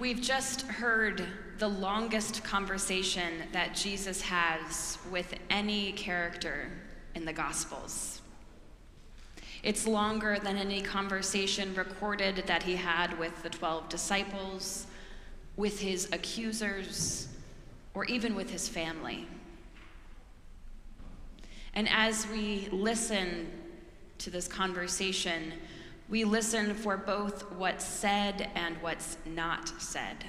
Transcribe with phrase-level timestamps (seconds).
[0.00, 1.24] We've just heard
[1.58, 6.70] the longest conversation that Jesus has with any character
[7.16, 8.20] in the Gospels.
[9.64, 14.86] It's longer than any conversation recorded that he had with the 12 disciples,
[15.56, 17.26] with his accusers,
[17.92, 19.26] or even with his family.
[21.74, 23.50] And as we listen
[24.18, 25.54] to this conversation,
[26.08, 30.24] we listen for both what's said and what's not said.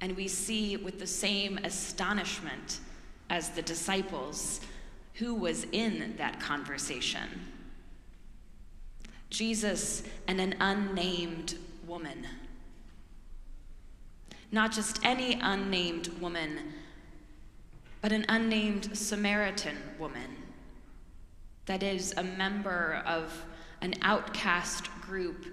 [0.00, 2.80] And we see with the same astonishment
[3.28, 4.60] as the disciples
[5.14, 7.28] who was in that conversation
[9.28, 12.26] Jesus and an unnamed woman.
[14.52, 16.72] Not just any unnamed woman,
[18.00, 20.36] but an unnamed Samaritan woman
[21.66, 23.44] that is a member of
[23.86, 25.46] an outcast group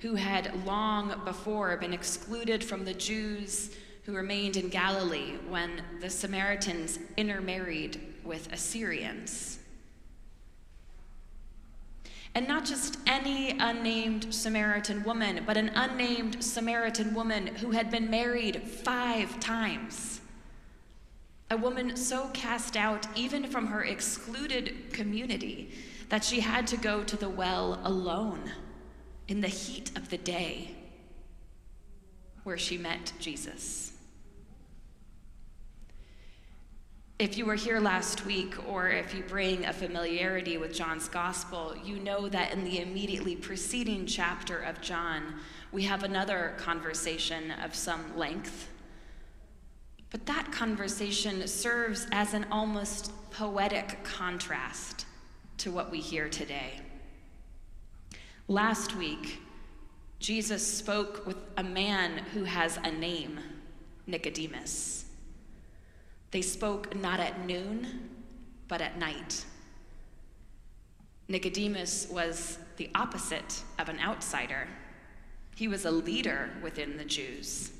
[0.00, 6.10] who had long before been excluded from the Jews who remained in Galilee when the
[6.10, 9.60] Samaritans intermarried with Assyrians.
[12.34, 18.10] And not just any unnamed Samaritan woman, but an unnamed Samaritan woman who had been
[18.10, 20.20] married five times.
[21.52, 25.70] A woman so cast out, even from her excluded community,
[26.08, 28.52] that she had to go to the well alone
[29.28, 30.74] in the heat of the day
[32.44, 33.92] where she met Jesus.
[37.18, 41.74] If you were here last week, or if you bring a familiarity with John's gospel,
[41.82, 45.34] you know that in the immediately preceding chapter of John,
[45.72, 48.68] we have another conversation of some length.
[50.10, 55.06] But that conversation serves as an almost poetic contrast
[55.58, 56.80] to what we hear today.
[58.48, 59.40] Last week,
[60.18, 63.38] Jesus spoke with a man who has a name,
[64.06, 65.04] Nicodemus.
[66.30, 68.10] They spoke not at noon,
[68.68, 69.44] but at night.
[71.28, 74.68] Nicodemus was the opposite of an outsider.
[75.56, 77.72] He was a leader within the Jews.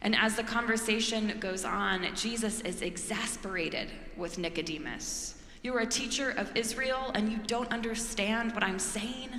[0.00, 5.34] And as the conversation goes on, Jesus is exasperated with Nicodemus.
[5.62, 9.30] You're a teacher of Israel and you don't understand what I'm saying?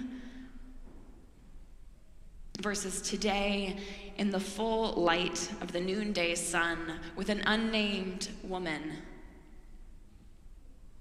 [2.61, 3.77] Versus today,
[4.17, 8.93] in the full light of the noonday sun, with an unnamed woman,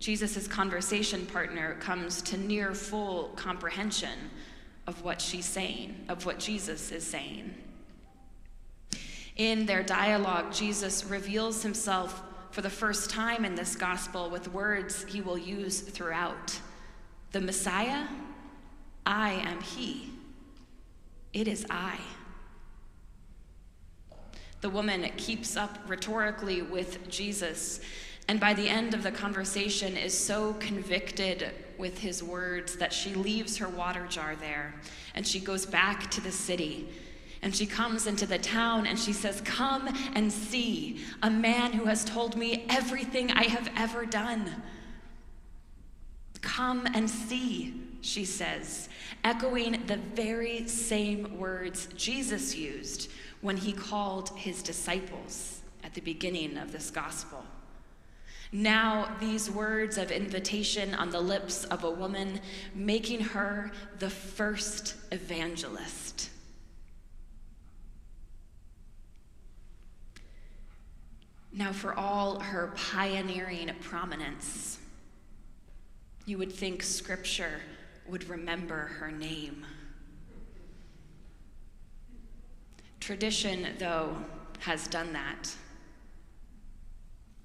[0.00, 4.30] Jesus' conversation partner comes to near full comprehension
[4.88, 7.54] of what she's saying, of what Jesus is saying.
[9.36, 12.22] In their dialogue, Jesus reveals himself
[12.52, 16.60] for the first time in this gospel with words he will use throughout
[17.32, 18.06] The Messiah,
[19.06, 20.10] I am he.
[21.32, 21.98] It is I.
[24.60, 27.80] The woman keeps up rhetorically with Jesus,
[28.28, 33.14] and by the end of the conversation is so convicted with his words that she
[33.14, 34.74] leaves her water jar there
[35.14, 36.88] and she goes back to the city.
[37.42, 41.86] And she comes into the town and she says, Come and see a man who
[41.86, 44.62] has told me everything I have ever done.
[46.40, 48.88] Come and see, she says,
[49.24, 53.10] echoing the very same words Jesus used
[53.40, 57.44] when he called his disciples at the beginning of this gospel.
[58.52, 62.40] Now, these words of invitation on the lips of a woman,
[62.74, 66.28] making her the first evangelist.
[71.54, 74.78] Now, for all her pioneering prominence,
[76.24, 77.60] you would think Scripture
[78.06, 79.66] would remember her name.
[83.00, 84.16] Tradition, though,
[84.60, 85.54] has done that.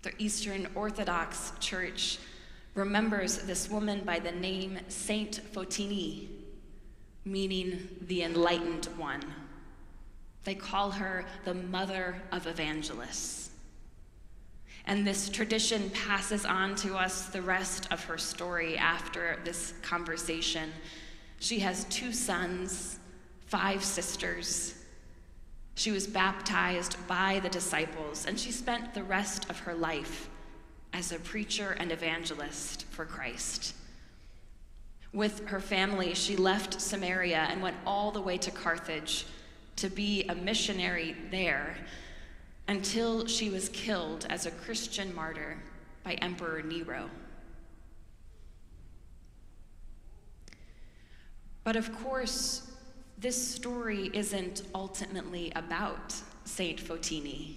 [0.04, 2.20] The Eastern Orthodox Church
[2.76, 6.28] remembers this woman by the name Saint Photini,
[7.26, 9.24] meaning the enlightened one.
[10.44, 13.47] They call her the mother of evangelists.
[14.88, 20.72] And this tradition passes on to us the rest of her story after this conversation.
[21.40, 22.98] She has two sons,
[23.48, 24.76] five sisters.
[25.76, 30.30] She was baptized by the disciples, and she spent the rest of her life
[30.94, 33.76] as a preacher and evangelist for Christ.
[35.12, 39.26] With her family, she left Samaria and went all the way to Carthage
[39.76, 41.76] to be a missionary there
[42.68, 45.58] until she was killed as a Christian martyr
[46.04, 47.10] by Emperor Nero.
[51.64, 52.72] But of course,
[53.18, 56.16] this story isn't ultimately about
[56.46, 57.56] Saint Photini.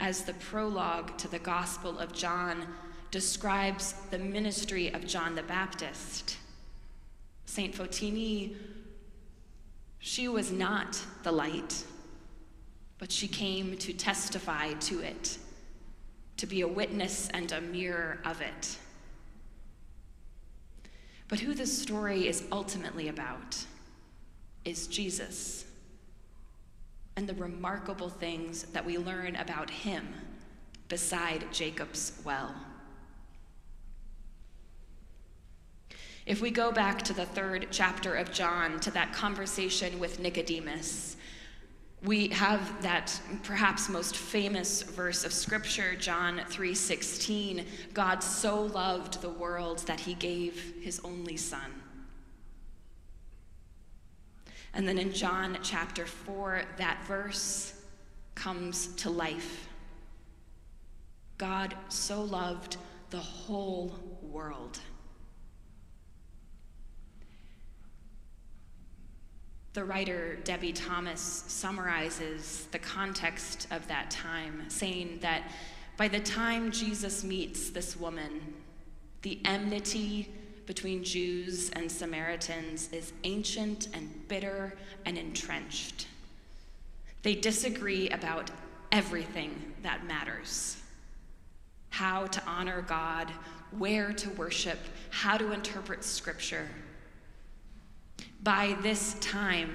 [0.00, 2.66] As the prologue to the Gospel of John
[3.12, 6.38] describes the ministry of John the Baptist,
[7.44, 8.56] Saint Photini,
[10.00, 11.84] she was not the light,
[13.02, 15.36] but she came to testify to it,
[16.36, 18.78] to be a witness and a mirror of it.
[21.26, 23.58] But who this story is ultimately about
[24.64, 25.64] is Jesus
[27.16, 30.06] and the remarkable things that we learn about him
[30.86, 32.54] beside Jacob's well.
[36.24, 41.16] If we go back to the third chapter of John, to that conversation with Nicodemus,
[42.04, 47.64] we have that perhaps most famous verse of scripture john 3.16
[47.94, 51.70] god so loved the world that he gave his only son.
[54.74, 57.74] And then in john chapter 4 that verse
[58.34, 59.68] comes to life.
[61.38, 62.76] God so loved
[63.10, 64.80] the whole world
[69.74, 75.50] The writer Debie Thomas summarizes the context of that time, saying that
[75.96, 78.54] by the time Jesus meets this woman,
[79.22, 80.30] the enmity
[80.66, 84.74] between Jews and Samaritans is ancient and bitter
[85.06, 86.06] and entrenched.
[87.22, 88.50] They disagree about
[88.90, 90.76] everything that matters
[91.92, 93.30] how to honor God,
[93.70, 94.78] where to worship,
[95.10, 96.66] how to interpret scripture
[98.42, 99.74] by this time,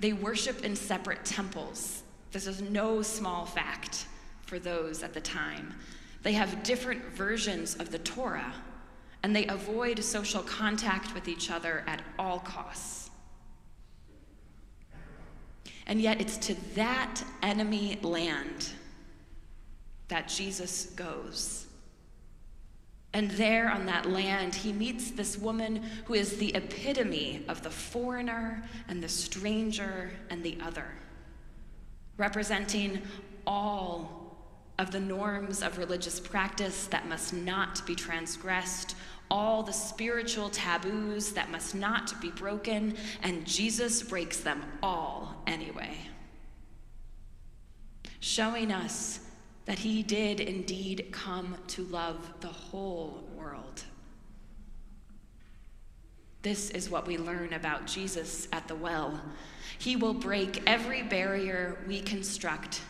[0.00, 2.02] they worship in separate temples.
[2.32, 4.06] This is no small fact
[4.42, 5.74] for those at the time.
[6.22, 8.54] They have different versions of the Torah,
[9.22, 13.10] and they avoid social contact with each other at all costs.
[15.86, 18.70] And yet, it's to that enemy land
[20.08, 21.65] that Jesus goes.
[23.16, 27.70] And there on that land, he meets this woman who is the epitome of the
[27.70, 30.84] foreigner and the stranger and the other,
[32.18, 33.00] representing
[33.46, 34.36] all
[34.78, 38.94] of the norms of religious practice that must not be transgressed,
[39.30, 45.96] all the spiritual taboos that must not be broken, and Jesus breaks them all anyway.
[48.20, 49.20] Showing us
[49.66, 53.82] that he did indeed come to love the whole world.
[56.42, 59.20] This is what we learn about Jesus at the well.
[59.78, 62.80] He will break every barrier we construct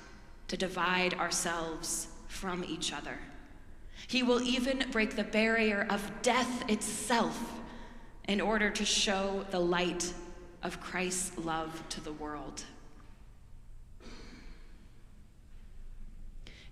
[0.48, 3.18] to divide ourselves from each other.
[4.06, 7.54] He will even break the barrier of death itself
[8.28, 10.12] in order to show the light
[10.62, 12.64] of Christ's love to the world.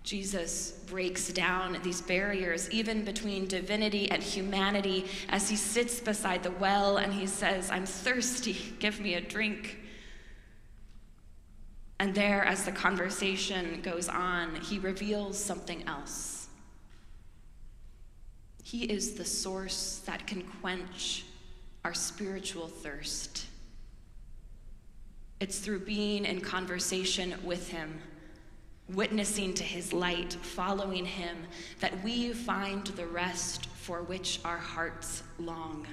[0.05, 6.51] Jesus breaks down these barriers, even between divinity and humanity, as he sits beside the
[6.51, 9.79] well and he says, I'm thirsty, give me a drink.
[11.99, 16.49] And there, as the conversation goes on, he reveals something else.
[18.63, 21.25] He is the source that can quench
[21.83, 23.47] our spiritual thirst.
[25.39, 28.01] It's through being in conversation with him
[28.93, 31.37] witnessing to his light, following him,
[31.79, 35.87] that we find the rest for which our hearts long.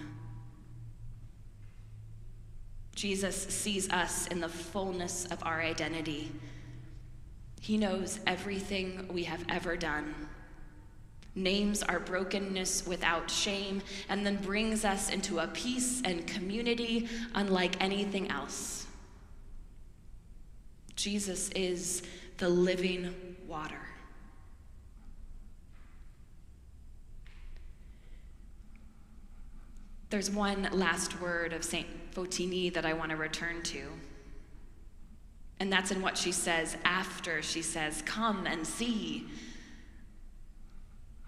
[2.94, 6.30] Jesus sees us in the fullness of our identity.
[7.60, 10.14] He knows everything we have ever done,
[11.34, 17.82] names our brokenness without shame, and then brings us into a peace and community unlike
[17.82, 18.86] anything else.
[20.94, 22.02] Jesus is
[22.42, 23.14] the living
[23.46, 23.78] water.
[30.10, 31.86] There's one last word of St.
[32.12, 33.84] Photini that I want to return to.
[35.60, 39.28] And that's in what she says after she says, Come and see.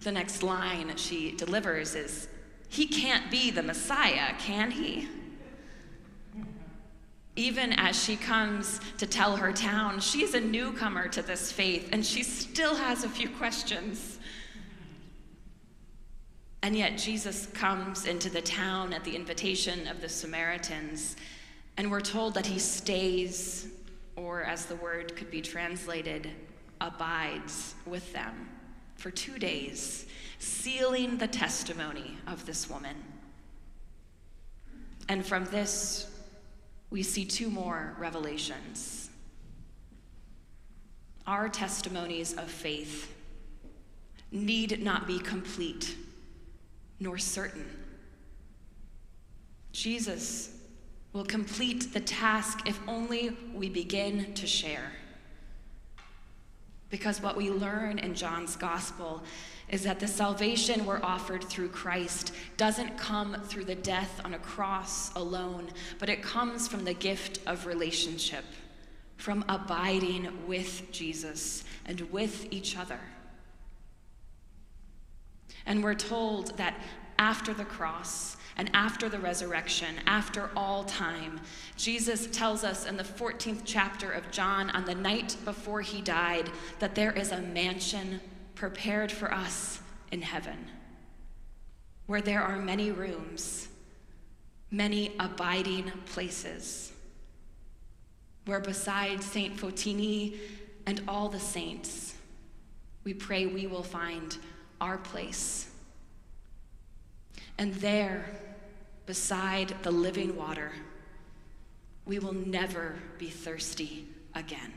[0.01, 2.27] The next line she delivers is,
[2.67, 5.07] He can't be the Messiah, can he?
[7.35, 12.05] Even as she comes to tell her town, she's a newcomer to this faith and
[12.05, 14.19] she still has a few questions.
[16.63, 21.15] And yet, Jesus comes into the town at the invitation of the Samaritans,
[21.77, 23.67] and we're told that he stays,
[24.15, 26.31] or as the word could be translated,
[26.81, 28.49] abides with them
[28.95, 30.07] for two days,
[30.39, 32.95] sealing the testimony of this woman.
[35.07, 36.14] And from this
[36.95, 39.09] we see two more revelations.
[41.27, 43.13] Our testimonies of faith
[44.31, 45.93] need not be complete
[47.01, 47.65] nor certain.
[49.73, 50.51] Jesus
[51.11, 54.93] will complete the task if only we begin to share.
[56.95, 59.21] Because what we learn in John's gospel
[59.67, 64.39] is that the salvation we're offered through Christ doesn't come through the death on a
[64.39, 65.67] cross alone,
[65.99, 68.45] but it comes from the gift of relationship,
[69.17, 73.01] from abiding with Jesus and with each other.
[75.65, 76.79] And we're told that
[77.19, 81.41] after the cross and after the resurrection, after all time,
[81.75, 86.49] Jesus tells us in the 14th chapter of John, on the night before he died,
[86.79, 88.21] that there is a mansion
[88.55, 89.81] prepared for us
[90.11, 90.69] in heaven,
[92.05, 93.67] where there are many rooms,
[94.71, 96.93] many abiding places,
[98.45, 100.37] where beside Saint Photini
[100.85, 102.15] and all the saints,
[103.03, 104.37] we pray we will find
[104.79, 105.69] our place.
[107.57, 108.25] And there,
[109.05, 110.71] beside the living water,
[112.05, 114.73] we will never be thirsty again.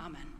[0.00, 0.31] Amen.